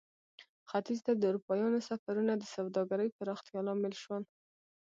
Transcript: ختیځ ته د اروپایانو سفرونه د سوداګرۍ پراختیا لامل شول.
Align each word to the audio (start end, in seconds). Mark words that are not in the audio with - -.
ختیځ 0.69 0.99
ته 1.05 1.11
د 1.15 1.23
اروپایانو 1.31 1.79
سفرونه 1.89 2.33
د 2.37 2.43
سوداګرۍ 2.55 3.09
پراختیا 3.17 3.59
لامل 3.67 3.93
شول. 4.03 4.23